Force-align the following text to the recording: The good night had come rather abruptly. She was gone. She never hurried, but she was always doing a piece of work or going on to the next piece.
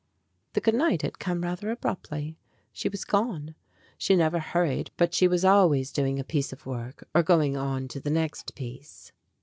The 0.53 0.61
good 0.61 0.73
night 0.73 1.03
had 1.03 1.19
come 1.19 1.43
rather 1.43 1.69
abruptly. 1.69 2.39
She 2.73 2.89
was 2.89 3.05
gone. 3.05 3.53
She 3.99 4.15
never 4.15 4.39
hurried, 4.39 4.89
but 4.97 5.13
she 5.13 5.27
was 5.27 5.45
always 5.45 5.91
doing 5.91 6.17
a 6.19 6.23
piece 6.23 6.51
of 6.51 6.65
work 6.65 7.07
or 7.13 7.21
going 7.21 7.55
on 7.55 7.87
to 7.89 7.99
the 7.99 8.09
next 8.09 8.55
piece. 8.55 9.11